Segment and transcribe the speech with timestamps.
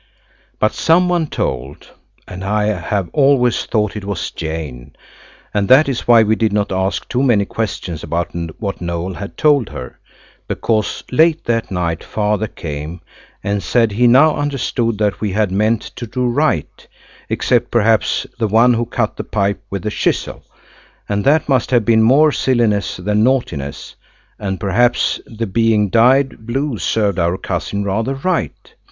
[0.57, 1.89] But some one told,
[2.27, 4.95] and I have always thought it was Jane,
[5.53, 9.37] and that is why we did not ask too many questions about what Noël had
[9.37, 9.99] told her,
[10.47, 13.01] because late that night Father came
[13.43, 16.87] and said he now understood that we had meant to do right,
[17.29, 20.43] except perhaps the one who cut the pipe with a chisel,
[21.07, 23.93] and that must have been more silliness than naughtiness;
[24.39, 28.73] and perhaps the being dyed blue served our cousin rather right.